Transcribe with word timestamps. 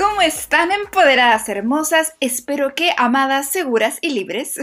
¿Cómo 0.00 0.22
están 0.22 0.72
empoderadas 0.72 1.46
hermosas? 1.50 2.14
Espero 2.20 2.74
que 2.74 2.94
amadas, 2.96 3.50
seguras 3.50 3.98
y 4.00 4.14
libres. 4.14 4.58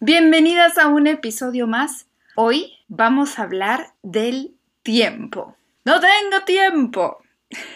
Bienvenidas 0.00 0.78
a 0.78 0.88
un 0.88 1.06
episodio 1.06 1.66
más. 1.66 2.06
Hoy 2.36 2.72
vamos 2.88 3.38
a 3.38 3.42
hablar 3.42 3.92
del 4.02 4.54
tiempo. 4.82 5.58
No 5.84 6.00
tengo 6.00 6.42
tiempo. 6.46 7.18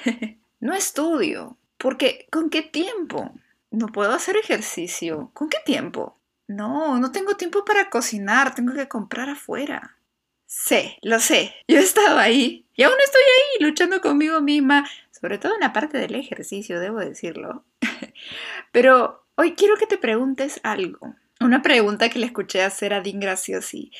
no 0.60 0.72
estudio. 0.72 1.58
Porque 1.76 2.26
¿con 2.32 2.48
qué 2.48 2.62
tiempo? 2.62 3.30
No 3.70 3.88
puedo 3.88 4.14
hacer 4.14 4.38
ejercicio. 4.38 5.32
¿Con 5.34 5.50
qué 5.50 5.58
tiempo? 5.66 6.16
No, 6.48 6.98
no 6.98 7.12
tengo 7.12 7.36
tiempo 7.36 7.66
para 7.66 7.90
cocinar. 7.90 8.54
Tengo 8.54 8.72
que 8.72 8.88
comprar 8.88 9.28
afuera. 9.28 9.98
Sé, 10.46 10.96
lo 11.02 11.20
sé. 11.20 11.54
Yo 11.68 11.76
he 11.76 11.82
estado 11.82 12.18
ahí 12.18 12.64
y 12.74 12.84
aún 12.84 12.96
estoy 13.04 13.20
ahí 13.22 13.66
luchando 13.66 14.00
conmigo 14.00 14.40
misma, 14.40 14.88
sobre 15.24 15.38
todo 15.38 15.54
en 15.54 15.60
la 15.60 15.72
parte 15.72 15.96
del 15.96 16.16
ejercicio, 16.16 16.80
debo 16.80 16.98
decirlo. 16.98 17.64
Pero 18.72 19.24
hoy 19.36 19.54
quiero 19.54 19.76
que 19.76 19.86
te 19.86 19.96
preguntes 19.96 20.60
algo. 20.62 21.14
Una 21.40 21.62
pregunta 21.62 22.10
que 22.10 22.18
le 22.18 22.26
escuché 22.26 22.62
hacer 22.62 22.92
a 22.92 23.00
Dean 23.00 23.20
Graciosi. 23.20 23.90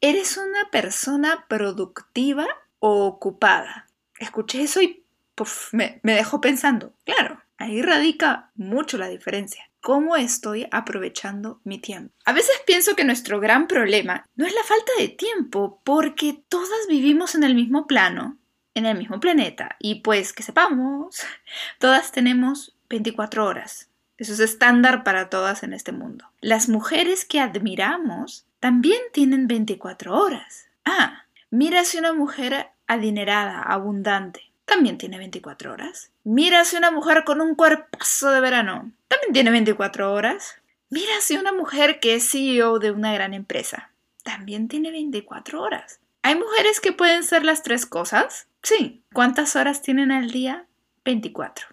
¿Eres 0.00 0.36
una 0.36 0.72
persona 0.72 1.46
productiva 1.48 2.48
o 2.80 3.04
ocupada? 3.04 3.86
Escuché 4.18 4.62
eso 4.62 4.82
y 4.82 5.04
me, 5.70 6.00
me 6.02 6.14
dejó 6.14 6.40
pensando. 6.40 6.92
Claro, 7.04 7.40
ahí 7.56 7.80
radica 7.80 8.50
mucho 8.56 8.98
la 8.98 9.06
diferencia 9.06 9.70
cómo 9.80 10.16
estoy 10.16 10.66
aprovechando 10.70 11.60
mi 11.62 11.78
tiempo. 11.78 12.14
A 12.24 12.32
veces 12.32 12.54
pienso 12.66 12.96
que 12.96 13.04
nuestro 13.04 13.38
gran 13.38 13.66
problema 13.66 14.24
no 14.34 14.46
es 14.46 14.54
la 14.54 14.62
falta 14.62 14.90
de 14.98 15.08
tiempo, 15.08 15.82
porque 15.84 16.42
todas 16.48 16.86
vivimos 16.88 17.34
en 17.34 17.44
el 17.44 17.54
mismo 17.54 17.86
plano 17.86 18.38
en 18.74 18.86
el 18.86 18.98
mismo 18.98 19.20
planeta. 19.20 19.76
Y 19.78 19.96
pues 19.96 20.32
que 20.32 20.42
sepamos, 20.42 21.24
todas 21.78 22.12
tenemos 22.12 22.74
24 22.88 23.46
horas. 23.46 23.88
Eso 24.16 24.32
es 24.32 24.40
estándar 24.40 25.02
para 25.02 25.28
todas 25.28 25.62
en 25.62 25.72
este 25.72 25.92
mundo. 25.92 26.26
Las 26.40 26.68
mujeres 26.68 27.24
que 27.24 27.40
admiramos 27.40 28.46
también 28.60 29.00
tienen 29.12 29.48
24 29.48 30.16
horas. 30.16 30.68
Ah, 30.84 31.24
mira 31.50 31.84
si 31.84 31.98
una 31.98 32.12
mujer 32.12 32.68
adinerada, 32.86 33.60
abundante, 33.62 34.52
también 34.64 34.98
tiene 34.98 35.18
24 35.18 35.72
horas. 35.72 36.10
Mira 36.22 36.64
si 36.64 36.76
una 36.76 36.90
mujer 36.90 37.24
con 37.24 37.40
un 37.40 37.54
cuerpazo 37.54 38.30
de 38.30 38.40
verano, 38.40 38.92
también 39.08 39.32
tiene 39.32 39.50
24 39.50 40.12
horas. 40.12 40.60
Mira 40.90 41.12
si 41.20 41.36
una 41.36 41.52
mujer 41.52 41.98
que 41.98 42.14
es 42.14 42.30
CEO 42.30 42.78
de 42.78 42.92
una 42.92 43.12
gran 43.12 43.34
empresa, 43.34 43.90
también 44.22 44.68
tiene 44.68 44.90
24 44.90 45.60
horas. 45.60 46.00
¿Hay 46.24 46.36
mujeres 46.36 46.80
que 46.80 46.92
pueden 46.92 47.22
ser 47.22 47.44
las 47.44 47.62
tres 47.62 47.84
cosas? 47.84 48.48
Sí. 48.62 49.04
¿Cuántas 49.12 49.56
horas 49.56 49.82
tienen 49.82 50.10
al 50.10 50.30
día? 50.30 50.64
24. 51.04 51.66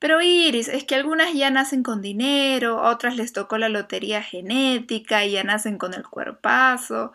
Pero 0.00 0.20
Iris, 0.20 0.66
es 0.66 0.82
que 0.82 0.96
algunas 0.96 1.32
ya 1.34 1.50
nacen 1.50 1.84
con 1.84 2.02
dinero, 2.02 2.82
otras 2.82 3.14
les 3.14 3.32
tocó 3.32 3.58
la 3.58 3.68
lotería 3.68 4.20
genética 4.20 5.24
y 5.24 5.30
ya 5.30 5.44
nacen 5.44 5.78
con 5.78 5.94
el 5.94 6.02
cuerpazo, 6.02 7.12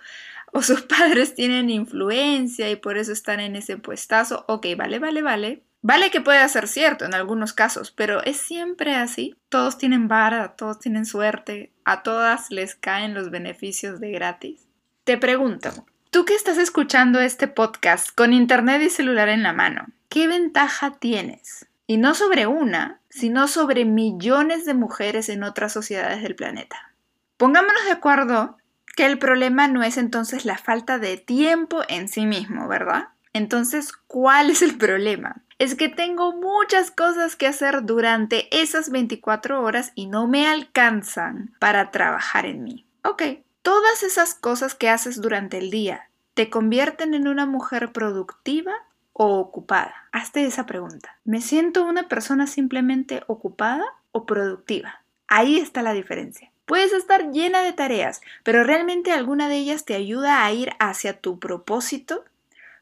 o 0.54 0.62
sus 0.62 0.82
padres 0.98 1.36
tienen 1.36 1.70
influencia 1.70 2.72
y 2.72 2.78
por 2.78 2.98
eso 2.98 3.12
están 3.12 3.42
en 3.42 3.58
ese 3.58 3.76
puestazo. 3.76 4.46
Ok, 4.48 4.68
vale, 4.78 5.00
vale, 5.00 5.22
vale. 5.22 5.64
Vale 5.82 6.10
que 6.10 6.22
pueda 6.22 6.48
ser 6.48 6.70
cierto 6.70 7.04
en 7.04 7.14
algunos 7.14 7.52
casos, 7.52 7.92
pero 7.92 8.24
es 8.24 8.38
siempre 8.38 8.96
así. 8.96 9.36
Todos 9.50 9.78
tienen 9.78 10.08
vara, 10.08 10.56
todos 10.56 10.80
tienen 10.80 11.06
suerte, 11.06 11.74
a 11.84 12.02
todas 12.02 12.50
les 12.50 12.76
caen 12.76 13.14
los 13.14 13.30
beneficios 13.30 14.00
de 14.00 14.12
gratis. 14.12 14.70
Te 15.04 15.18
pregunto, 15.18 15.86
Tú 16.10 16.24
que 16.24 16.36
estás 16.36 16.58
escuchando 16.58 17.20
este 17.20 17.50
podcast 17.50 18.16
con 18.16 18.32
internet 18.32 18.82
y 18.82 18.90
celular 18.90 19.28
en 19.28 19.44
la 19.44 19.52
mano, 19.52 19.88
¿qué 20.08 20.28
ventaja 20.28 20.92
tienes? 21.00 21.68
Y 21.86 21.98
no 21.98 22.16
sobre 22.16 22.48
una, 22.48 23.02
sino 23.10 23.50
sobre 23.50 23.84
millones 23.84 24.66
de 24.66 24.74
mujeres 24.74 25.28
en 25.28 25.44
otras 25.44 25.74
sociedades 25.74 26.24
del 26.24 26.36
planeta. 26.36 26.94
Pongámonos 27.36 27.84
de 27.84 27.92
acuerdo 27.92 28.58
que 28.96 29.06
el 29.06 29.20
problema 29.20 29.68
no 29.68 29.84
es 29.84 29.98
entonces 29.98 30.46
la 30.46 30.58
falta 30.58 30.98
de 30.98 31.18
tiempo 31.18 31.82
en 31.90 32.08
sí 32.08 32.26
mismo, 32.26 32.70
¿verdad? 32.70 33.10
Entonces, 33.34 33.92
¿cuál 33.92 34.50
es 34.50 34.62
el 34.62 34.78
problema? 34.78 35.44
Es 35.60 35.76
que 35.76 35.90
tengo 35.90 36.34
muchas 36.34 36.90
cosas 36.90 37.36
que 37.36 37.48
hacer 37.48 37.84
durante 37.84 38.48
esas 38.58 38.92
24 38.92 39.62
horas 39.62 39.92
y 39.94 40.08
no 40.08 40.28
me 40.28 40.48
alcanzan 40.48 41.54
para 41.60 41.92
trabajar 41.92 42.46
en 42.46 42.64
mí. 42.64 42.86
Ok, 43.04 43.24
Todas 43.68 44.02
esas 44.02 44.34
cosas 44.34 44.76
que 44.76 44.88
haces 44.88 45.22
durante 45.22 45.58
el 45.58 45.72
día, 45.72 46.10
¿te 46.36 46.50
convierten 46.50 47.14
en 47.14 47.28
una 47.28 47.46
mujer 47.46 47.92
productiva 47.92 48.72
o 49.12 49.40
ocupada? 49.40 49.94
Hazte 50.14 50.46
esa 50.46 50.66
pregunta. 50.66 51.18
¿Me 51.26 51.42
siento 51.42 51.84
una 51.84 52.08
persona 52.08 52.48
simplemente 52.48 53.24
ocupada 53.28 53.84
o 54.14 54.26
productiva? 54.26 55.02
Ahí 55.28 55.60
está 55.60 55.82
la 55.82 55.92
diferencia. 55.92 56.50
Puedes 56.66 56.94
estar 56.94 57.34
llena 57.34 57.62
de 57.62 57.74
tareas, 57.74 58.22
pero 58.44 58.64
realmente 58.64 59.12
alguna 59.12 59.50
de 59.50 59.58
ellas 59.58 59.84
te 59.84 59.96
ayuda 59.96 60.46
a 60.46 60.52
ir 60.54 60.72
hacia 60.80 61.20
tu 61.20 61.38
propósito. 61.38 62.24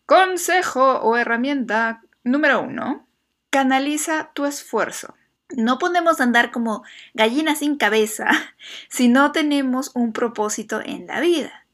Consejo 0.06 1.00
o 1.00 1.18
herramienta 1.18 2.03
número 2.24 2.62
uno. 2.62 3.07
Canaliza 3.50 4.29
tu 4.35 4.45
esfuerzo. 4.45 5.16
No 5.50 5.78
podemos 5.78 6.19
andar 6.22 6.51
como 6.51 6.83
gallinas 7.13 7.59
sin 7.59 7.78
cabeza 7.78 8.28
si 8.89 9.07
no 9.07 9.31
tenemos 9.31 9.91
un 9.94 10.13
propósito 10.13 10.81
en 10.83 11.07
la 11.07 11.19
vida. 11.19 11.66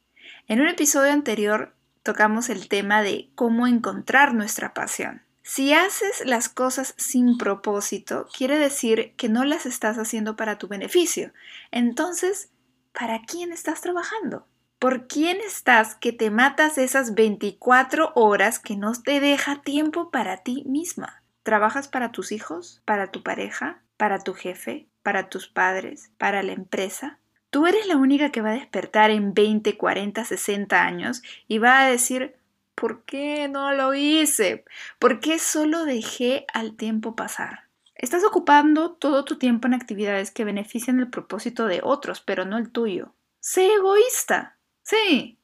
En 0.48 0.60
un 0.62 0.68
episodio 0.68 1.12
anterior 1.12 1.74
tocamos 2.04 2.50
el 2.50 2.68
tema 2.68 3.02
de 3.02 3.30
cómo 3.36 3.68
encontrar 3.68 4.34
nuestra 4.34 4.74
pasión. 4.74 5.24
Si 5.44 5.74
haces 5.74 6.24
las 6.26 6.50
cosas 6.50 6.94
sin 6.98 7.38
propósito, 7.38 8.28
quiere 8.36 8.60
decir 8.60 9.14
que 9.18 9.30
no 9.30 9.44
las 9.44 9.66
estás 9.66 9.98
haciendo 9.98 10.36
para 10.36 10.58
tu 10.58 10.68
beneficio. 10.68 11.34
Entonces, 11.72 12.52
¿para 12.94 13.22
quién 13.22 13.52
estás 13.52 13.82
trabajando? 13.82 14.48
¿Por 14.78 15.08
quién 15.08 15.38
estás 15.42 15.96
que 15.96 16.12
te 16.12 16.30
matas 16.32 16.78
esas 16.78 17.16
24 17.16 18.14
horas 18.16 18.60
que 18.60 18.76
no 18.76 18.94
te 18.94 19.20
deja 19.20 19.62
tiempo 19.62 20.12
para 20.12 20.38
ti 20.38 20.64
misma? 20.66 21.21
¿Trabajas 21.44 21.88
para 21.88 22.12
tus 22.12 22.32
hijos, 22.32 22.82
para 22.86 23.12
tu 23.12 23.24
pareja, 23.24 23.82
para 23.98 24.20
tu 24.20 24.34
jefe, 24.34 24.88
para 25.02 25.30
tus 25.30 25.48
padres, 25.48 26.12
para 26.18 26.44
la 26.44 26.52
empresa? 26.52 27.18
Tú 27.50 27.66
eres 27.66 27.88
la 27.88 27.98
única 27.98 28.32
que 28.32 28.42
va 28.42 28.52
a 28.52 28.56
despertar 28.56 29.10
en 29.10 29.34
20, 29.34 29.76
40, 29.76 30.24
60 30.24 30.84
años 30.84 31.24
y 31.48 31.58
va 31.58 31.82
a 31.82 31.90
decir, 31.90 32.36
¿por 32.76 33.04
qué 33.04 33.48
no 33.48 33.74
lo 33.74 33.94
hice? 33.94 34.66
¿Por 35.00 35.20
qué 35.20 35.40
solo 35.40 35.86
dejé 35.86 36.46
al 36.54 36.76
tiempo 36.76 37.16
pasar? 37.16 37.66
Estás 37.96 38.24
ocupando 38.24 38.94
todo 38.94 39.26
tu 39.26 39.38
tiempo 39.38 39.68
en 39.68 39.74
actividades 39.74 40.32
que 40.32 40.46
benefician 40.46 41.00
el 41.00 41.10
propósito 41.10 41.66
de 41.66 41.82
otros, 41.84 42.22
pero 42.22 42.46
no 42.46 42.58
el 42.58 42.72
tuyo. 42.72 43.14
Sé 43.40 43.74
egoísta. 43.74 44.58
Sí. 44.84 45.38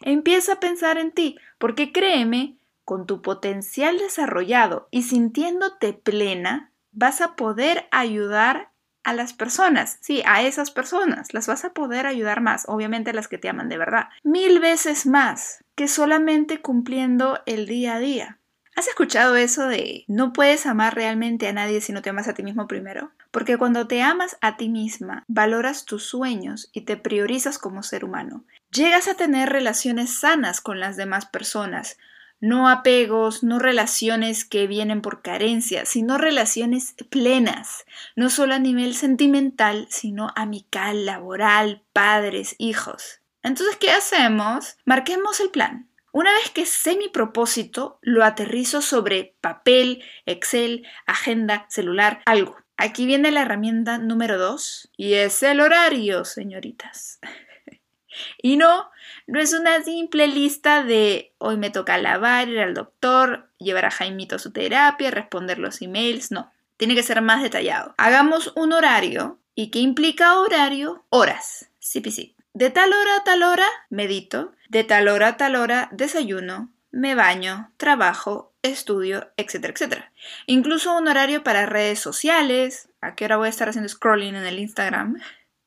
Empieza 0.00 0.54
a 0.54 0.60
pensar 0.60 0.98
en 0.98 1.12
ti, 1.12 1.38
porque 1.58 1.92
créeme 1.92 2.56
con 2.84 3.06
tu 3.06 3.22
potencial 3.22 3.98
desarrollado 3.98 4.88
y 4.90 5.02
sintiéndote 5.02 5.92
plena, 5.92 6.72
vas 6.92 7.20
a 7.20 7.34
poder 7.36 7.88
ayudar 7.90 8.70
a 9.04 9.12
las 9.12 9.34
personas, 9.34 9.98
sí, 10.00 10.22
a 10.26 10.42
esas 10.42 10.70
personas, 10.70 11.34
las 11.34 11.46
vas 11.46 11.64
a 11.64 11.72
poder 11.72 12.06
ayudar 12.06 12.40
más, 12.40 12.64
obviamente 12.68 13.12
las 13.12 13.28
que 13.28 13.38
te 13.38 13.48
aman 13.48 13.68
de 13.68 13.78
verdad, 13.78 14.08
mil 14.22 14.60
veces 14.60 15.06
más 15.06 15.62
que 15.74 15.88
solamente 15.88 16.60
cumpliendo 16.62 17.40
el 17.44 17.66
día 17.66 17.96
a 17.96 17.98
día. 17.98 18.38
¿Has 18.76 18.88
escuchado 18.88 19.36
eso 19.36 19.68
de 19.68 20.04
no 20.08 20.32
puedes 20.32 20.66
amar 20.66 20.96
realmente 20.96 21.46
a 21.46 21.52
nadie 21.52 21.80
si 21.80 21.92
no 21.92 22.02
te 22.02 22.10
amas 22.10 22.26
a 22.26 22.34
ti 22.34 22.42
mismo 22.42 22.66
primero? 22.66 23.12
Porque 23.30 23.56
cuando 23.56 23.86
te 23.86 24.02
amas 24.02 24.36
a 24.40 24.56
ti 24.56 24.68
misma, 24.68 25.22
valoras 25.28 25.84
tus 25.84 26.04
sueños 26.04 26.70
y 26.72 26.80
te 26.80 26.96
priorizas 26.96 27.58
como 27.58 27.84
ser 27.84 28.04
humano. 28.04 28.44
Llegas 28.72 29.06
a 29.06 29.14
tener 29.14 29.50
relaciones 29.50 30.18
sanas 30.18 30.60
con 30.60 30.80
las 30.80 30.96
demás 30.96 31.26
personas, 31.26 31.98
no 32.40 32.68
apegos, 32.68 33.42
no 33.42 33.58
relaciones 33.58 34.44
que 34.44 34.66
vienen 34.66 35.00
por 35.00 35.22
carencia, 35.22 35.86
sino 35.86 36.18
relaciones 36.18 36.94
plenas, 37.10 37.84
no 38.16 38.30
solo 38.30 38.54
a 38.54 38.58
nivel 38.58 38.94
sentimental, 38.94 39.86
sino 39.90 40.30
amical, 40.36 41.06
laboral, 41.06 41.82
padres, 41.92 42.54
hijos. 42.58 43.20
Entonces, 43.42 43.76
¿qué 43.76 43.90
hacemos? 43.90 44.76
Marquemos 44.84 45.40
el 45.40 45.50
plan. 45.50 45.88
Una 46.12 46.32
vez 46.32 46.50
que 46.50 46.64
sé 46.64 46.96
mi 46.96 47.08
propósito, 47.08 47.98
lo 48.00 48.24
aterrizo 48.24 48.82
sobre 48.82 49.34
papel, 49.40 50.04
Excel, 50.26 50.86
agenda, 51.06 51.66
celular, 51.68 52.22
algo. 52.24 52.56
Aquí 52.76 53.04
viene 53.04 53.30
la 53.30 53.42
herramienta 53.42 53.98
número 53.98 54.38
dos 54.38 54.90
y 54.96 55.14
es 55.14 55.42
el 55.42 55.60
horario, 55.60 56.24
señoritas. 56.24 57.20
y 58.42 58.56
no, 58.56 58.90
no 59.26 59.40
es 59.40 59.54
una 59.54 59.82
simple 59.82 60.28
lista 60.28 60.82
de 60.82 61.32
hoy 61.38 61.56
me 61.56 61.70
toca 61.70 61.98
lavar, 61.98 62.48
ir 62.48 62.60
al 62.60 62.74
doctor, 62.74 63.48
llevar 63.58 63.86
a 63.86 63.90
Jaimito 63.90 64.36
a 64.36 64.38
su 64.38 64.52
terapia, 64.52 65.10
responder 65.10 65.58
los 65.58 65.80
emails, 65.80 66.30
no. 66.30 66.52
Tiene 66.76 66.94
que 66.94 67.02
ser 67.02 67.22
más 67.22 67.42
detallado. 67.42 67.94
Hagamos 67.96 68.52
un 68.56 68.72
horario. 68.72 69.38
¿Y 69.54 69.70
qué 69.70 69.78
implica 69.78 70.38
horario? 70.38 71.04
Horas. 71.08 71.70
Sí, 71.78 72.02
sí. 72.10 72.34
De 72.52 72.70
tal 72.70 72.92
hora 72.92 73.16
a 73.16 73.24
tal 73.24 73.42
hora 73.44 73.66
medito. 73.90 74.52
De 74.68 74.84
tal 74.84 75.08
hora 75.08 75.28
a 75.28 75.36
tal 75.36 75.54
hora 75.54 75.88
desayuno, 75.92 76.72
me 76.90 77.14
baño, 77.14 77.70
trabajo, 77.76 78.52
estudio, 78.62 79.30
etcétera, 79.36 79.72
etcétera. 79.72 80.12
Incluso 80.46 80.96
un 80.96 81.08
horario 81.08 81.44
para 81.44 81.66
redes 81.66 82.00
sociales, 82.00 82.88
a 83.00 83.14
qué 83.14 83.26
hora 83.26 83.36
voy 83.36 83.46
a 83.46 83.50
estar 83.50 83.68
haciendo 83.68 83.88
scrolling 83.88 84.34
en 84.34 84.44
el 84.44 84.58
Instagram, 84.58 85.20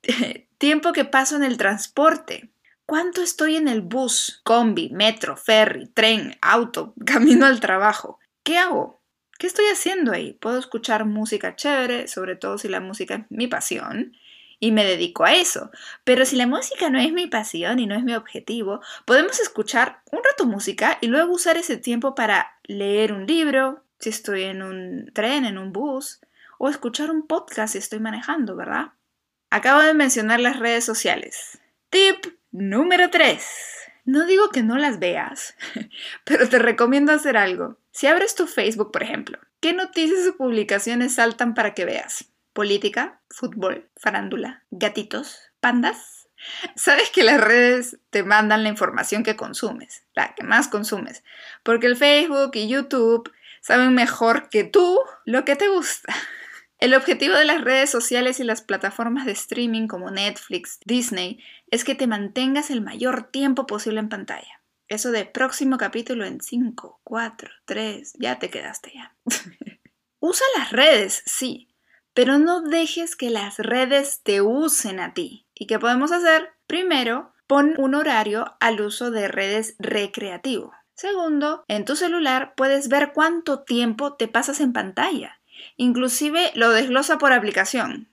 tiempo 0.57 0.93
que 0.93 1.05
paso 1.05 1.35
en 1.35 1.43
el 1.43 1.57
transporte, 1.57 2.49
cuánto 2.87 3.21
estoy 3.21 3.57
en 3.57 3.67
el 3.67 3.81
bus, 3.81 4.41
combi, 4.43 4.89
metro, 4.89 5.37
ferry, 5.37 5.85
tren, 5.87 6.35
auto, 6.41 6.95
camino 7.05 7.45
al 7.45 7.59
trabajo, 7.59 8.17
¿qué 8.41 8.57
hago? 8.57 8.99
¿Qué 9.37 9.45
estoy 9.45 9.65
haciendo 9.65 10.13
ahí? 10.13 10.33
Puedo 10.33 10.57
escuchar 10.57 11.05
música 11.05 11.55
chévere, 11.55 12.07
sobre 12.07 12.35
todo 12.35 12.57
si 12.57 12.67
la 12.67 12.79
música 12.79 13.13
es 13.13 13.25
mi 13.29 13.45
pasión, 13.45 14.13
y 14.59 14.71
me 14.71 14.83
dedico 14.83 15.25
a 15.25 15.35
eso. 15.35 15.69
Pero 16.03 16.25
si 16.25 16.35
la 16.35 16.47
música 16.47 16.89
no 16.89 16.99
es 16.99 17.13
mi 17.13 17.27
pasión 17.27 17.77
y 17.77 17.85
no 17.85 17.93
es 17.93 18.03
mi 18.03 18.15
objetivo, 18.15 18.81
podemos 19.05 19.39
escuchar 19.39 20.01
un 20.11 20.21
rato 20.23 20.45
música 20.45 20.97
y 21.01 21.07
luego 21.07 21.33
usar 21.33 21.57
ese 21.57 21.77
tiempo 21.77 22.15
para 22.15 22.57
leer 22.63 23.13
un 23.13 23.27
libro, 23.27 23.83
si 23.99 24.09
estoy 24.09 24.43
en 24.43 24.63
un 24.63 25.11
tren, 25.13 25.45
en 25.45 25.59
un 25.59 25.71
bus, 25.71 26.19
o 26.57 26.69
escuchar 26.69 27.11
un 27.11 27.27
podcast 27.27 27.73
si 27.73 27.77
estoy 27.77 27.99
manejando, 27.99 28.55
¿verdad? 28.55 28.93
Acabo 29.51 29.81
de 29.81 29.93
mencionar 29.93 30.39
las 30.39 30.57
redes 30.57 30.83
sociales. 30.83 31.59
Tip 31.89 32.25
número 32.51 33.09
3. 33.09 33.45
No 34.05 34.25
digo 34.25 34.49
que 34.49 34.63
no 34.63 34.77
las 34.77 34.99
veas, 34.99 35.55
pero 36.23 36.47
te 36.47 36.59
recomiendo 36.59 37.11
hacer 37.11 37.37
algo. 37.37 37.77
Si 37.91 38.07
abres 38.07 38.35
tu 38.35 38.47
Facebook, 38.47 38.91
por 38.91 39.03
ejemplo, 39.03 39.39
¿qué 39.59 39.73
noticias 39.73 40.27
o 40.27 40.37
publicaciones 40.37 41.15
saltan 41.15 41.53
para 41.53 41.73
que 41.73 41.85
veas? 41.85 42.31
política, 42.57 43.21
fútbol, 43.29 43.87
farándula, 43.97 44.63
gatitos, 44.71 45.37
pandas. 45.59 46.27
Sabes 46.75 47.11
que 47.11 47.21
las 47.21 47.39
redes 47.39 47.99
te 48.09 48.23
mandan 48.23 48.63
la 48.63 48.69
información 48.69 49.21
que 49.21 49.35
consumes, 49.35 50.05
la 50.15 50.33
que 50.33 50.43
más 50.43 50.67
consumes, 50.67 51.23
porque 51.61 51.85
el 51.85 51.95
Facebook 51.95 52.49
y 52.55 52.67
YouTube 52.67 53.31
saben 53.61 53.93
mejor 53.93 54.49
que 54.49 54.63
tú 54.63 54.99
lo 55.23 55.45
que 55.45 55.55
te 55.55 55.67
gusta. 55.67 56.15
El 56.79 56.93
objetivo 56.93 57.35
de 57.35 57.45
las 57.45 57.63
redes 57.63 57.89
sociales 57.89 58.39
y 58.39 58.43
las 58.43 58.61
plataformas 58.61 59.25
de 59.25 59.31
streaming 59.31 59.87
como 59.87 60.11
Netflix, 60.11 60.79
Disney, 60.85 61.39
es 61.71 61.83
que 61.83 61.95
te 61.95 62.05
mantengas 62.05 62.69
el 62.69 62.81
mayor 62.81 63.31
tiempo 63.31 63.65
posible 63.65 63.99
en 63.99 64.09
pantalla. 64.09 64.61
Eso 64.87 65.11
de 65.11 65.25
próximo 65.25 65.77
capítulo 65.77 66.23
en 66.23 66.39
5, 66.39 67.01
4, 67.03 67.49
3, 67.65 68.13
ya 68.19 68.37
te 68.37 68.49
quedaste 68.49 68.93
ya. 68.93 69.15
Usa 70.19 70.45
las 70.57 70.71
redes, 70.71 71.23
sí, 71.25 71.67
pero 72.13 72.37
no 72.37 72.61
dejes 72.61 73.15
que 73.15 73.31
las 73.31 73.57
redes 73.57 74.21
te 74.23 74.41
usen 74.41 74.99
a 74.99 75.13
ti. 75.13 75.47
¿Y 75.55 75.65
qué 75.65 75.79
podemos 75.79 76.11
hacer? 76.11 76.51
Primero, 76.67 77.33
pon 77.47 77.73
un 77.77 77.95
horario 77.95 78.55
al 78.59 78.81
uso 78.81 79.09
de 79.09 79.27
redes 79.27 79.75
recreativo. 79.79 80.73
Segundo, 80.93 81.65
en 81.67 81.85
tu 81.85 81.95
celular 81.95 82.53
puedes 82.55 82.87
ver 82.87 83.13
cuánto 83.13 83.63
tiempo 83.63 84.13
te 84.13 84.27
pasas 84.27 84.61
en 84.61 84.73
pantalla. 84.73 85.39
Inclusive 85.75 86.51
lo 86.55 86.71
desglosa 86.71 87.17
por 87.17 87.33
aplicación. 87.33 88.07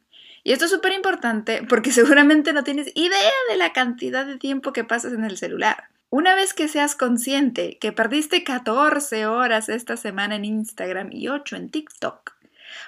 Y 0.45 0.53
esto 0.53 0.67
es 0.67 0.71
súper 0.71 0.93
importante 0.93 1.63
porque 1.63 1.93
seguramente 1.93 2.53
no 2.53 2.65
tienes 2.65 2.93
idea 2.95 3.33
de 3.49 3.57
la 3.57 3.73
cantidad 3.73 4.27
de 4.27 4.39
tiempo 4.39 4.73
que 4.73 4.85
pasas 4.85 5.13
en 5.13 5.25
el 5.25 5.37
celular. 5.37 5.89
Una 6.11 6.37
vez 6.37 6.55
que 6.55 6.69
seas 6.69 6.95
consciente 6.95 7.79
que 7.79 7.91
perdiste 7.91 8.45
14 8.45 9.27
horas 9.27 9.69
esta 9.69 9.97
semana 9.97 10.37
en 10.37 10.45
Instagram 10.45 11.11
y 11.11 11.29
8 11.29 11.57
en 11.57 11.71
TikTok, 11.71 12.37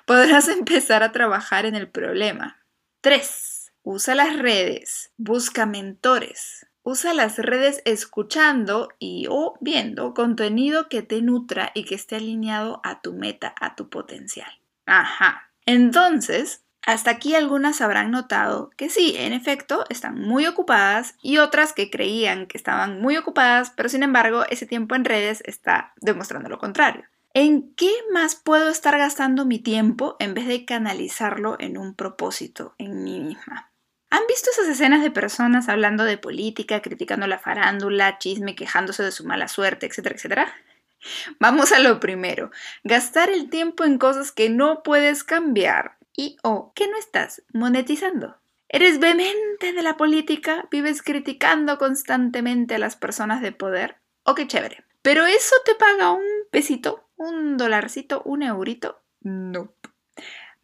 podrás 0.05 0.49
empezar 0.49 1.03
a 1.03 1.13
trabajar 1.13 1.67
en 1.67 1.75
el 1.75 1.89
problema. 1.89 2.63
3. 3.01 3.73
Usa 3.83 4.15
las 4.15 4.39
redes. 4.39 5.11
Busca 5.17 5.67
mentores. 5.67 6.67
Usa 6.89 7.15
las 7.15 7.37
redes 7.37 7.83
escuchando 7.85 8.91
y 9.01 9.27
o 9.29 9.59
viendo 9.61 10.15
contenido 10.15 10.89
que 10.89 11.03
te 11.03 11.21
nutra 11.21 11.73
y 11.75 11.83
que 11.83 11.97
esté 11.97 12.15
alineado 12.15 12.81
a 12.85 13.01
tu 13.01 13.13
meta, 13.13 13.53
a 13.61 13.75
tu 13.75 13.89
potencial. 13.89 14.49
Ajá. 14.87 15.51
Entonces, 15.65 16.63
hasta 16.83 17.11
aquí 17.11 17.35
algunas 17.35 17.81
habrán 17.81 18.13
notado 18.13 18.71
que 18.77 18.89
sí, 18.89 19.17
en 19.19 19.33
efecto, 19.33 19.85
están 19.89 20.21
muy 20.21 20.47
ocupadas 20.47 21.17
y 21.21 21.39
otras 21.39 21.73
que 21.73 21.91
creían 21.91 22.47
que 22.47 22.57
estaban 22.57 23.01
muy 23.01 23.17
ocupadas, 23.17 23.73
pero 23.77 23.89
sin 23.89 24.05
embargo 24.05 24.45
ese 24.49 24.65
tiempo 24.65 24.95
en 24.95 25.05
redes 25.05 25.43
está 25.45 25.93
demostrando 26.01 26.49
lo 26.49 26.59
contrario. 26.59 27.03
¿En 27.35 27.75
qué 27.75 27.91
más 28.13 28.37
puedo 28.37 28.69
estar 28.69 28.97
gastando 28.97 29.45
mi 29.45 29.59
tiempo 29.59 30.15
en 30.21 30.35
vez 30.35 30.47
de 30.47 30.65
canalizarlo 30.65 31.57
en 31.59 31.79
un 31.79 31.97
propósito 31.97 32.77
en 32.79 33.03
mí 33.03 33.19
misma? 33.19 33.73
¿Han 34.17 34.27
visto 34.29 34.49
esas 34.51 34.69
escenas 34.69 35.03
de 35.03 35.11
personas 35.11 35.69
hablando 35.69 36.03
de 36.05 36.17
política, 36.17 36.81
criticando 36.81 37.27
la 37.27 37.39
farándula, 37.39 38.17
chisme, 38.17 38.57
quejándose 38.57 39.03
de 39.03 39.13
su 39.13 39.27
mala 39.27 39.47
suerte, 39.47 39.85
etcétera, 39.85 40.15
etcétera? 40.15 40.55
Vamos 41.39 41.71
a 41.73 41.81
lo 41.81 42.01
primero, 42.01 42.51
gastar 42.83 43.29
el 43.29 43.51
tiempo 43.51 43.85
en 43.85 43.99
cosas 43.99 44.33
que 44.33 44.49
no 44.49 44.83
puedes 44.83 45.23
cambiar 45.23 45.99
y 46.17 46.39
o 46.43 46.73
que 46.75 46.89
no 46.89 46.97
estás 46.97 47.43
monetizando. 47.53 48.39
¿Eres 48.71 49.01
vehemente 49.01 49.75
de 49.75 49.83
la 49.83 49.99
política? 49.99 50.67
¿Vives 50.71 51.03
criticando 51.03 51.77
constantemente 51.77 52.77
a 52.77 52.79
las 52.79 52.97
personas 52.97 53.43
de 53.43 53.53
poder? 53.53 53.97
¡Oh, 54.23 54.35
qué 54.35 54.47
chévere! 54.47 54.83
Pero 55.03 55.27
eso 55.27 55.55
te 55.67 55.75
paga 55.75 56.13
un 56.13 56.25
pesito 56.51 57.07
un 57.17 57.57
dolarcito, 57.57 58.23
un 58.25 58.43
eurito. 58.43 59.01
No. 59.21 59.73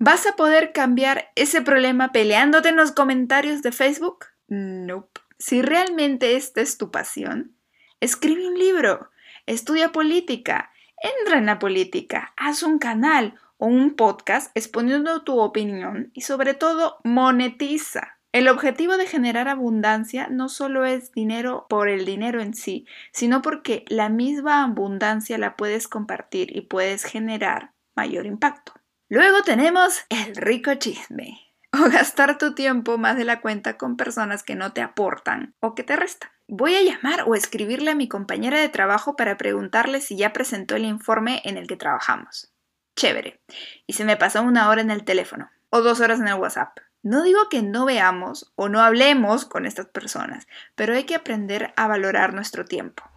¿Vas 0.05 0.27
a 0.27 0.35
poder 0.35 0.73
cambiar 0.73 1.31
ese 1.37 1.63
problema 1.63 2.11
peleándote 2.11 2.71
en 2.71 2.75
los 2.75 2.91
comentarios 2.91 3.63
de 3.63 3.71
Facebook? 3.71 4.27
No. 4.49 5.09
Si 5.39 5.63
realmente 5.63 6.35
esta 6.35 6.61
es 6.61 6.77
tu 6.77 6.91
pasión, 6.91 7.55
escribe 8.01 8.49
un 8.49 8.59
libro, 8.59 9.11
estudia 9.47 9.93
política, 9.93 10.73
entra 11.01 11.39
en 11.39 11.47
la 11.47 11.61
política, 11.61 12.35
haz 12.37 12.65
un 12.65 12.81
canal 12.81 13.37
o 13.59 13.67
un 13.67 13.95
podcast 13.95 14.51
exponiendo 14.57 15.23
tu 15.23 15.39
opinión 15.39 16.11
y 16.15 16.23
sobre 16.23 16.55
todo 16.55 16.99
monetiza. 17.05 18.19
El 18.33 18.49
objetivo 18.49 18.97
de 18.97 19.07
generar 19.07 19.47
abundancia 19.47 20.27
no 20.27 20.49
solo 20.49 20.85
es 20.85 21.13
dinero 21.13 21.67
por 21.69 21.89
el 21.89 22.05
dinero 22.07 22.43
en 22.43 22.55
sí, 22.55 22.89
sino 23.13 23.41
porque 23.41 23.85
la 23.87 24.09
misma 24.09 24.65
abundancia 24.65 25.39
la 25.39 25.57
puedes 25.57 25.87
compartir 25.87 26.57
y 26.57 26.63
puedes 26.63 27.05
generar 27.05 27.71
mayor 27.95 28.27
impacto. 28.27 28.82
Luego 29.15 29.43
tenemos 29.43 30.07
el 30.09 30.35
rico 30.37 30.73
chisme, 30.77 31.39
o 31.71 31.91
gastar 31.91 32.39
tu 32.39 32.55
tiempo 32.55 32.97
más 32.97 33.15
de 33.19 33.27
la 33.27 33.43
cuenta 33.43 33.77
con 33.77 33.99
personas 33.99 34.43
que 34.43 34.55
no 34.55 34.73
te 34.73 34.81
aportan 34.81 35.55
o 35.61 35.75
que 35.75 35.83
te 35.83 35.97
restan. 35.97 36.31
Voy 36.49 36.77
a 36.77 36.81
llamar 36.81 37.25
o 37.27 37.35
escribirle 37.35 37.91
a 37.91 37.95
mi 37.95 38.09
compañera 38.09 38.59
de 38.59 38.71
trabajo 38.71 39.15
para 39.15 39.37
preguntarle 39.37 40.01
si 40.01 40.17
ya 40.17 40.33
presentó 40.33 40.77
el 40.77 40.87
informe 40.87 41.43
en 41.45 41.59
el 41.59 41.67
que 41.67 41.77
trabajamos. 41.77 42.55
Chévere. 42.97 43.39
Y 43.87 43.93
se 43.93 44.07
me 44.07 44.17
pasó 44.17 44.41
una 44.41 44.71
hora 44.71 44.81
en 44.81 44.91
el 44.91 45.05
teléfono 45.05 45.51
o 45.69 45.83
dos 45.83 46.01
horas 46.01 46.19
en 46.19 46.29
el 46.29 46.41
WhatsApp. 46.41 46.79
No 47.03 47.23
digo 47.23 47.51
que 47.51 47.61
no 47.61 47.85
veamos 47.85 48.51
o 48.55 48.71
no 48.71 48.81
hablemos 48.81 49.45
con 49.45 49.67
estas 49.67 49.89
personas, 49.89 50.47
pero 50.75 50.95
hay 50.95 51.05
que 51.05 51.17
aprender 51.17 51.75
a 51.77 51.87
valorar 51.87 52.33
nuestro 52.33 52.65
tiempo. 52.65 53.12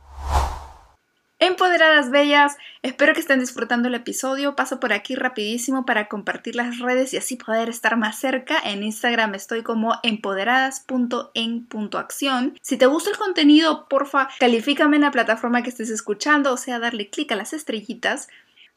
Empoderadas 1.39 2.11
Bellas, 2.11 2.55
espero 2.81 3.13
que 3.13 3.19
estén 3.19 3.41
disfrutando 3.41 3.89
el 3.89 3.95
episodio. 3.95 4.55
Paso 4.55 4.79
por 4.79 4.93
aquí 4.93 5.15
rapidísimo 5.15 5.85
para 5.85 6.07
compartir 6.07 6.55
las 6.55 6.79
redes 6.79 7.13
y 7.13 7.17
así 7.17 7.35
poder 7.35 7.67
estar 7.67 7.97
más 7.97 8.17
cerca. 8.17 8.57
En 8.63 8.83
Instagram 8.83 9.35
estoy 9.35 9.61
como 9.61 9.99
empoderadas.en.acción. 10.01 12.57
Si 12.61 12.77
te 12.77 12.85
gusta 12.85 13.09
el 13.09 13.17
contenido, 13.17 13.89
porfa, 13.89 14.29
califícame 14.39 14.95
en 14.95 15.01
la 15.01 15.11
plataforma 15.11 15.61
que 15.61 15.71
estés 15.71 15.89
escuchando, 15.89 16.53
o 16.53 16.57
sea, 16.57 16.79
darle 16.79 17.09
clic 17.09 17.33
a 17.33 17.35
las 17.35 17.51
estrellitas. 17.51 18.29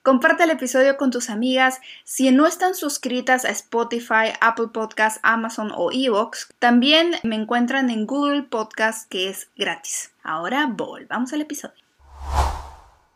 Comparte 0.02 0.42
el 0.42 0.50
episodio 0.50 0.96
con 0.96 1.12
tus 1.12 1.30
amigas. 1.30 1.80
Si 2.02 2.32
no 2.32 2.44
están 2.44 2.74
suscritas 2.74 3.44
a 3.44 3.50
Spotify, 3.50 4.32
Apple 4.40 4.70
Podcasts, 4.72 5.20
Amazon 5.22 5.70
o 5.76 5.92
Evox, 5.92 6.52
también 6.58 7.12
me 7.22 7.36
encuentran 7.36 7.88
en 7.88 8.04
Google 8.04 8.42
Podcast 8.42 9.08
que 9.08 9.28
es 9.28 9.48
gratis. 9.56 10.10
Ahora 10.24 10.66
volvamos 10.66 11.32
al 11.32 11.42
episodio. 11.42 11.87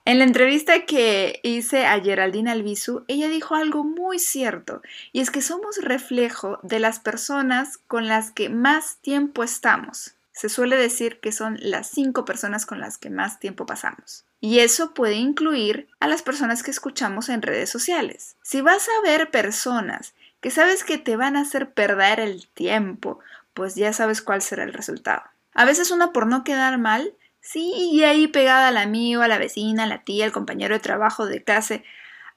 En 0.05 0.19
la 0.19 0.25
entrevista 0.25 0.85
que 0.85 1.39
hice 1.45 1.87
a 1.87 2.01
Geraldine 2.01 2.51
Albizu, 2.51 3.05
ella 3.07 3.29
dijo 3.29 3.55
algo 3.55 3.85
muy 3.85 4.19
cierto, 4.19 4.83
y 5.13 5.21
es 5.21 5.31
que 5.31 5.43
somos 5.43 5.77
reflejo 5.81 6.59
de 6.65 6.81
las 6.81 6.99
personas 6.99 7.79
con 7.79 8.09
las 8.09 8.33
que 8.33 8.49
más 8.49 8.97
tiempo 8.97 9.45
estamos. 9.45 10.15
Se 10.33 10.49
suele 10.49 10.77
decir 10.77 11.21
que 11.21 11.31
son 11.31 11.57
las 11.61 11.89
cinco 11.89 12.25
personas 12.25 12.67
con 12.67 12.81
las 12.81 12.99
que 12.99 13.11
más 13.11 13.39
tiempo 13.39 13.65
pasamos. 13.65 14.25
Y 14.41 14.59
eso 14.59 14.93
puede 14.93 15.15
incluir 15.15 15.87
a 16.01 16.09
las 16.09 16.23
personas 16.23 16.65
que 16.65 16.73
escuchamos 16.73 17.29
en 17.29 17.43
redes 17.43 17.71
sociales. 17.71 18.35
Si 18.43 18.61
vas 18.61 18.89
a 18.89 19.09
ver 19.09 19.31
personas 19.31 20.15
que 20.41 20.51
sabes 20.51 20.83
que 20.83 20.99
te 20.99 21.15
van 21.15 21.37
a 21.37 21.43
hacer 21.43 21.71
perder 21.71 22.19
el 22.19 22.49
tiempo, 22.49 23.21
pues 23.55 23.77
ya 23.77 23.93
sabes 23.93 24.21
cuál 24.21 24.43
será 24.43 24.65
el 24.65 24.73
resultado. 24.73 25.23
A 25.55 25.65
veces 25.65 25.93
una 25.93 26.13
por 26.13 26.27
no 26.27 26.43
quedar 26.43 26.77
mal, 26.79 27.15
sí, 27.43 28.03
ahí 28.05 28.27
pegada 28.29 28.69
al 28.69 28.79
amigo, 28.79 29.21
a 29.21 29.29
la 29.29 29.39
vecina, 29.39 29.83
a 29.83 29.87
la 29.87 30.03
tía, 30.03 30.25
al 30.25 30.33
compañero 30.33 30.75
de 30.75 30.81
trabajo, 30.81 31.27
de 31.27 31.45
clase, 31.45 31.85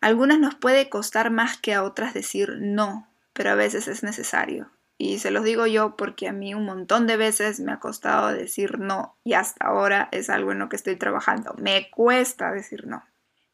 algunas 0.01 0.39
nos 0.39 0.55
puede 0.55 0.89
costar 0.89 1.31
más 1.31 1.57
que 1.57 1.73
a 1.73 1.83
otras 1.83 2.13
decir 2.13 2.57
no, 2.59 3.07
pero 3.33 3.51
a 3.51 3.55
veces 3.55 3.87
es 3.87 4.03
necesario. 4.03 4.69
Y 4.97 5.19
se 5.19 5.31
los 5.31 5.43
digo 5.43 5.67
yo 5.67 5.95
porque 5.97 6.27
a 6.27 6.33
mí 6.33 6.53
un 6.53 6.65
montón 6.65 7.05
de 7.07 7.17
veces 7.17 7.59
me 7.59 7.71
ha 7.71 7.79
costado 7.79 8.31
decir 8.31 8.79
no 8.79 9.17
y 9.23 9.33
hasta 9.33 9.65
ahora 9.65 10.07
es 10.11 10.29
algo 10.29 10.51
en 10.51 10.59
lo 10.59 10.69
que 10.69 10.77
estoy 10.77 10.95
trabajando. 10.95 11.53
Me 11.57 11.89
cuesta 11.89 12.51
decir 12.51 12.87
no. 12.87 13.03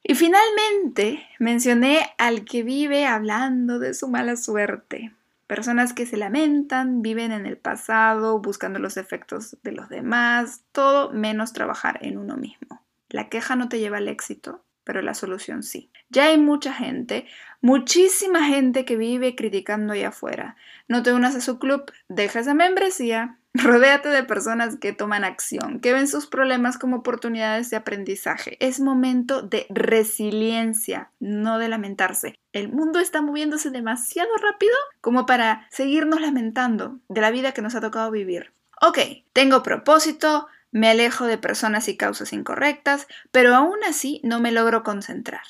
Y 0.04 0.16
finalmente 0.16 1.28
mencioné 1.40 2.14
al 2.18 2.46
que 2.46 2.64
vive 2.64 3.06
hablando 3.06 3.80
de 3.80 3.94
su 3.94 4.08
mala 4.08 4.36
suerte. 4.36 5.14
Personas 5.52 5.92
que 5.92 6.06
se 6.06 6.16
lamentan, 6.16 7.02
viven 7.02 7.34
en 7.34 7.46
el 7.46 7.58
pasado, 7.58 8.40
buscando 8.40 8.80
los 8.80 8.96
efectos 8.96 9.58
de 9.64 9.74
los 9.74 9.90
demás, 9.90 10.64
todo 10.72 11.12
menos 11.12 11.52
trabajar 11.52 12.00
en 12.02 12.18
uno 12.18 12.38
mismo. 12.38 12.82
La 13.10 13.28
queja 13.28 13.58
no 13.58 13.68
te 13.68 13.78
lleva 13.78 13.98
al 13.98 14.08
éxito, 14.08 14.64
pero 14.86 15.02
la 15.02 15.14
solución 15.14 15.62
sí. 15.62 15.92
Ya 16.08 16.28
hay 16.28 16.38
mucha 16.38 16.72
gente, 16.72 17.26
muchísima 17.60 18.46
gente 18.46 18.86
que 18.86 18.96
vive 18.96 19.36
criticando 19.36 19.92
allá 19.92 20.08
afuera. 20.08 20.56
No 20.88 21.04
te 21.04 21.12
unas 21.12 21.36
a 21.36 21.42
su 21.42 21.60
club, 21.60 21.84
deja 22.08 22.40
esa 22.40 22.54
membresía, 22.54 23.38
rodéate 23.54 24.10
de 24.10 24.24
personas 24.24 24.78
que 24.78 24.94
toman 24.94 25.24
acción, 25.24 25.80
que 25.80 25.94
ven 25.94 26.08
sus 26.08 26.28
problemas 26.28 26.78
como 26.78 26.98
oportunidades 26.98 27.70
de 27.70 27.78
aprendizaje. 27.78 28.58
Es 28.60 28.80
momento 28.80 29.42
de 29.42 29.66
resiliencia, 29.70 31.12
no 31.20 31.60
de 31.60 31.70
lamentarse. 31.70 32.36
El 32.54 32.70
mundo 32.70 33.00
está 33.00 33.22
moviéndose 33.22 33.70
demasiado 33.70 34.30
rápido 34.38 34.76
como 35.02 35.26
para 35.26 35.68
seguirnos 35.70 36.22
lamentando 36.22 37.00
de 37.10 37.22
la 37.22 37.32
vida 37.32 37.54
que 37.54 37.62
nos 37.62 37.76
ha 37.76 37.82
tocado 37.82 38.12
vivir. 38.12 38.54
Ok, 38.82 39.00
tengo 39.34 39.64
propósito, 39.64 40.48
me 40.72 40.90
alejo 40.90 41.26
de 41.26 41.38
personas 41.38 41.88
y 41.88 41.98
causas 41.98 42.34
incorrectas, 42.34 43.08
pero 43.32 43.54
aún 43.54 43.78
así 43.88 44.22
no 44.24 44.40
me 44.40 44.52
logro 44.52 44.84
concentrar. 44.84 45.44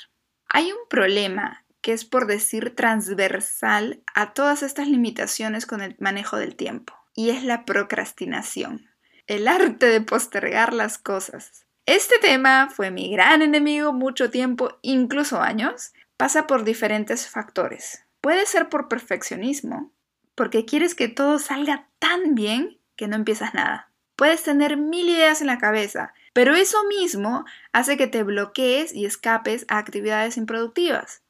Hay 0.50 0.72
un 0.72 0.80
problema 0.90 1.64
que 1.82 1.94
es 1.94 2.06
por 2.06 2.28
decir 2.28 2.76
transversal 2.76 4.02
a 4.14 4.34
todas 4.34 4.64
estas 4.64 4.88
limitaciones 4.88 5.66
con 5.66 5.82
el 5.82 5.96
manejo 6.00 6.38
del 6.38 6.56
tiempo, 6.56 6.94
y 7.16 7.30
es 7.30 7.44
la 7.44 7.66
procrastinación, 7.66 8.90
el 9.28 9.48
arte 9.48 9.88
de 9.88 10.02
postergar 10.02 10.74
las 10.74 10.98
cosas. 10.98 11.66
Este 11.86 12.20
tema 12.20 12.70
fue 12.70 12.92
mi 12.92 13.12
gran 13.12 13.42
enemigo 13.42 13.94
mucho 13.94 14.30
tiempo, 14.30 14.78
incluso 14.82 15.42
años, 15.42 15.94
pasa 16.18 16.48
por 16.48 16.64
diferentes 16.64 17.30
factores. 17.30 18.06
Puede 18.22 18.46
ser 18.46 18.70
por 18.70 18.88
perfeccionismo, 18.88 19.92
porque 20.36 20.66
quieres 20.66 20.96
que 20.96 21.08
todo 21.08 21.40
salga 21.40 21.88
tan 22.00 22.36
bien 22.36 22.80
que 22.96 23.08
no 23.08 23.16
empiezas 23.16 23.54
nada. 23.54 23.92
Puedes 24.16 24.44
tener 24.44 24.78
mil 24.78 25.10
ideas 25.10 25.42
en 25.42 25.48
la 25.48 25.58
cabeza, 25.58 26.14
pero 26.34 26.54
eso 26.54 26.78
mismo 26.86 27.46
hace 27.74 27.98
que 27.98 28.08
te 28.08 28.22
bloquees 28.22 28.94
y 28.94 29.06
escapes 29.06 29.66
a 29.68 29.80
actividades 29.80 30.38
improductivas. 30.38 31.24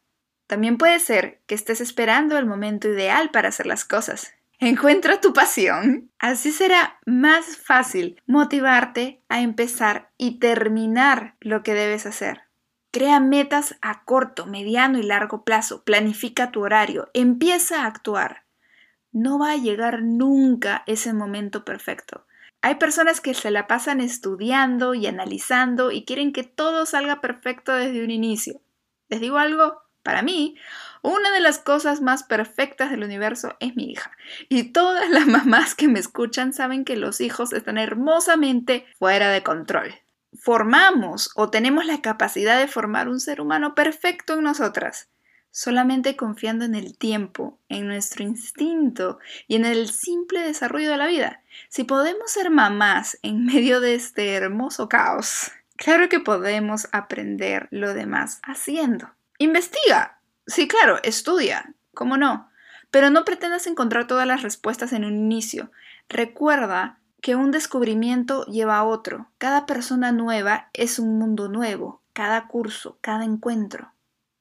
También 0.47 0.77
puede 0.77 0.99
ser 0.99 1.39
que 1.47 1.55
estés 1.55 1.79
esperando 1.79 2.37
el 2.37 2.45
momento 2.45 2.89
ideal 2.89 3.31
para 3.31 3.47
hacer 3.47 3.65
las 3.65 3.85
cosas. 3.85 4.33
Encuentra 4.63 5.19
tu 5.19 5.33
pasión. 5.33 6.11
Así 6.19 6.51
será 6.51 6.99
más 7.07 7.57
fácil 7.57 8.21
motivarte 8.27 9.23
a 9.27 9.41
empezar 9.41 10.11
y 10.19 10.37
terminar 10.37 11.35
lo 11.39 11.63
que 11.63 11.73
debes 11.73 12.05
hacer. 12.05 12.41
Crea 12.91 13.19
metas 13.19 13.79
a 13.81 14.03
corto, 14.03 14.45
mediano 14.45 14.99
y 14.99 15.03
largo 15.03 15.43
plazo. 15.43 15.83
Planifica 15.83 16.51
tu 16.51 16.61
horario. 16.61 17.09
Empieza 17.15 17.81
a 17.81 17.87
actuar. 17.87 18.43
No 19.11 19.39
va 19.39 19.53
a 19.53 19.57
llegar 19.57 20.03
nunca 20.03 20.83
ese 20.85 21.11
momento 21.11 21.65
perfecto. 21.65 22.27
Hay 22.61 22.75
personas 22.75 23.19
que 23.19 23.33
se 23.33 23.49
la 23.49 23.65
pasan 23.65 23.99
estudiando 23.99 24.93
y 24.93 25.07
analizando 25.07 25.89
y 25.89 26.05
quieren 26.05 26.33
que 26.33 26.43
todo 26.43 26.85
salga 26.85 27.19
perfecto 27.19 27.73
desde 27.73 28.03
un 28.03 28.11
inicio. 28.11 28.61
¿Les 29.09 29.21
digo 29.21 29.39
algo? 29.39 29.81
Para 30.03 30.21
mí, 30.21 30.55
una 31.01 31.31
de 31.31 31.39
las 31.39 31.59
cosas 31.59 32.01
más 32.01 32.23
perfectas 32.23 32.91
del 32.91 33.03
universo 33.03 33.55
es 33.59 33.75
mi 33.75 33.91
hija. 33.91 34.11
Y 34.49 34.71
todas 34.71 35.09
las 35.09 35.27
mamás 35.27 35.75
que 35.75 35.87
me 35.87 35.99
escuchan 35.99 36.53
saben 36.53 36.85
que 36.85 36.95
los 36.95 37.21
hijos 37.21 37.53
están 37.53 37.77
hermosamente 37.77 38.85
fuera 38.99 39.29
de 39.29 39.43
control. 39.43 39.95
Formamos 40.39 41.31
o 41.35 41.49
tenemos 41.49 41.85
la 41.85 42.01
capacidad 42.01 42.59
de 42.59 42.67
formar 42.67 43.09
un 43.09 43.19
ser 43.19 43.41
humano 43.41 43.75
perfecto 43.75 44.35
en 44.35 44.43
nosotras 44.43 45.09
solamente 45.51 46.15
confiando 46.15 46.65
en 46.65 46.75
el 46.75 46.97
tiempo, 46.97 47.59
en 47.69 47.87
nuestro 47.87 48.23
instinto 48.23 49.19
y 49.47 49.57
en 49.57 49.65
el 49.65 49.89
simple 49.89 50.39
desarrollo 50.39 50.89
de 50.89 50.97
la 50.97 51.07
vida. 51.07 51.43
Si 51.69 51.83
podemos 51.83 52.31
ser 52.31 52.49
mamás 52.49 53.19
en 53.21 53.45
medio 53.45 53.81
de 53.81 53.95
este 53.95 54.33
hermoso 54.33 54.89
caos, 54.89 55.51
claro 55.75 56.09
que 56.09 56.19
podemos 56.19 56.87
aprender 56.91 57.67
lo 57.69 57.93
demás 57.93 58.39
haciendo. 58.43 59.11
Investiga. 59.37 60.20
Sí, 60.47 60.67
claro, 60.67 60.99
estudia. 61.03 61.73
¿Cómo 61.93 62.17
no? 62.17 62.49
Pero 62.89 63.09
no 63.09 63.25
pretendas 63.25 63.67
encontrar 63.67 64.07
todas 64.07 64.27
las 64.27 64.41
respuestas 64.41 64.93
en 64.93 65.05
un 65.05 65.15
inicio. 65.15 65.71
Recuerda 66.09 66.99
que 67.21 67.35
un 67.35 67.51
descubrimiento 67.51 68.45
lleva 68.45 68.77
a 68.77 68.83
otro. 68.83 69.29
Cada 69.37 69.65
persona 69.65 70.11
nueva 70.11 70.69
es 70.73 70.99
un 70.99 71.19
mundo 71.19 71.47
nuevo, 71.47 72.01
cada 72.13 72.47
curso, 72.47 72.97
cada 73.01 73.23
encuentro 73.23 73.91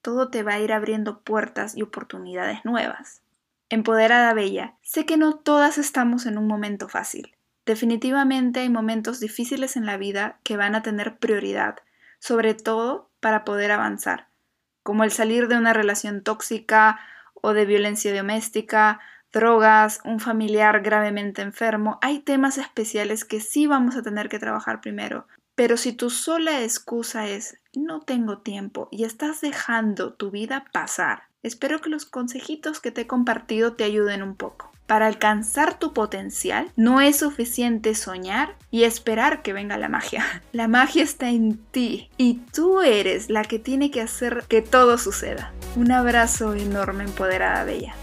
todo 0.02 0.28
te 0.28 0.42
va 0.42 0.54
a 0.54 0.60
ir 0.60 0.72
abriendo 0.72 1.20
puertas 1.20 1.76
y 1.76 1.82
oportunidades 1.82 2.64
nuevas. 2.64 3.22
Empoderada 3.68 4.32
Bella, 4.34 4.74
sé 4.82 5.06
que 5.06 5.16
no 5.16 5.34
todas 5.34 5.78
estamos 5.78 6.26
en 6.26 6.38
un 6.38 6.46
momento 6.46 6.88
fácil. 6.88 7.36
Definitivamente 7.66 8.60
hay 8.60 8.68
momentos 8.68 9.20
difíciles 9.20 9.76
en 9.76 9.86
la 9.86 9.96
vida 9.96 10.40
que 10.42 10.56
van 10.56 10.74
a 10.74 10.82
tener 10.82 11.18
prioridad, 11.18 11.76
sobre 12.18 12.54
todo 12.54 13.10
para 13.20 13.44
poder 13.44 13.70
avanzar, 13.70 14.28
como 14.82 15.04
el 15.04 15.10
salir 15.10 15.48
de 15.48 15.56
una 15.56 15.72
relación 15.72 16.22
tóxica 16.22 17.00
o 17.34 17.52
de 17.52 17.66
violencia 17.66 18.14
doméstica, 18.14 19.00
drogas, 19.32 20.00
un 20.04 20.20
familiar 20.20 20.82
gravemente 20.82 21.42
enfermo. 21.42 21.98
Hay 22.02 22.20
temas 22.20 22.58
especiales 22.58 23.24
que 23.24 23.40
sí 23.40 23.66
vamos 23.66 23.96
a 23.96 24.02
tener 24.02 24.28
que 24.28 24.38
trabajar 24.38 24.80
primero, 24.80 25.26
pero 25.54 25.76
si 25.76 25.92
tu 25.92 26.10
sola 26.10 26.62
excusa 26.62 27.28
es 27.28 27.58
no 27.74 28.00
tengo 28.00 28.38
tiempo 28.38 28.88
y 28.90 29.04
estás 29.04 29.40
dejando 29.40 30.14
tu 30.14 30.30
vida 30.30 30.64
pasar, 30.72 31.24
espero 31.42 31.80
que 31.80 31.90
los 31.90 32.06
consejitos 32.06 32.80
que 32.80 32.90
te 32.90 33.02
he 33.02 33.06
compartido 33.06 33.74
te 33.74 33.84
ayuden 33.84 34.22
un 34.22 34.36
poco. 34.36 34.72
Para 34.90 35.06
alcanzar 35.06 35.78
tu 35.78 35.92
potencial 35.92 36.72
no 36.74 37.00
es 37.00 37.18
suficiente 37.18 37.94
soñar 37.94 38.56
y 38.72 38.82
esperar 38.82 39.40
que 39.40 39.52
venga 39.52 39.78
la 39.78 39.88
magia. 39.88 40.42
La 40.52 40.66
magia 40.66 41.04
está 41.04 41.28
en 41.28 41.58
ti 41.58 42.10
y 42.16 42.40
tú 42.52 42.80
eres 42.80 43.30
la 43.30 43.44
que 43.44 43.60
tiene 43.60 43.92
que 43.92 44.00
hacer 44.00 44.42
que 44.48 44.62
todo 44.62 44.98
suceda. 44.98 45.52
Un 45.76 45.92
abrazo 45.92 46.54
enorme, 46.54 47.04
empoderada 47.04 47.62
Bella. 47.62 47.94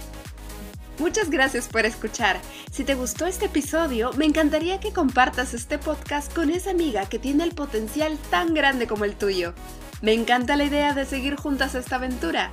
Muchas 0.97 1.29
gracias 1.29 1.67
por 1.67 1.85
escuchar. 1.85 2.39
Si 2.71 2.85
te 2.85 2.95
gustó 2.95 3.25
este 3.25 3.47
episodio, 3.47 4.13
me 4.13 4.23
encantaría 4.23 4.79
que 4.79 4.93
compartas 4.93 5.53
este 5.53 5.77
podcast 5.77 6.33
con 6.33 6.49
esa 6.49 6.71
amiga 6.71 7.05
que 7.09 7.19
tiene 7.19 7.43
el 7.43 7.51
potencial 7.53 8.17
tan 8.29 8.53
grande 8.53 8.87
como 8.87 9.03
el 9.03 9.17
tuyo. 9.17 9.53
Me 10.01 10.13
encanta 10.13 10.55
la 10.55 10.63
idea 10.63 10.93
de 10.93 11.05
seguir 11.05 11.35
juntas 11.35 11.75
esta 11.75 11.97
aventura. 11.97 12.49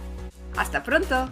¡Hasta 0.56 0.82
pronto! 0.82 1.30